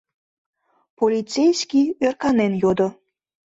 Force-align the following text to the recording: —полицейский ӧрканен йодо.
—полицейский 0.99 1.87
ӧрканен 2.05 2.53
йодо. 2.61 2.87